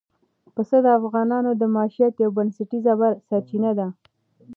پسه 0.55 0.77
د 0.85 0.87
افغانانو 0.99 1.51
د 1.55 1.63
معیشت 1.75 2.13
یوه 2.23 2.35
بنسټیزه 2.37 2.93
سرچینه 3.27 3.71
ده. 3.79 3.87